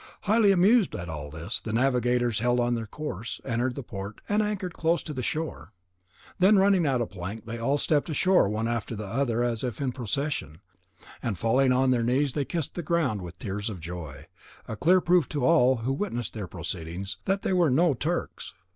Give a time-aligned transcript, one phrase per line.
[0.21, 4.41] Highly amused at all this, the navigators held on their course, entered the port, and
[4.41, 5.73] anchored close to the shore.
[6.39, 9.79] Then running out a plank they all stepped ashore one after the other as if
[9.79, 10.61] in procession,
[11.21, 15.45] and falling on their knees kissed the ground with tears of joy—a clear proof to
[15.45, 18.55] all who witnessed their proceedings that they were no Turks.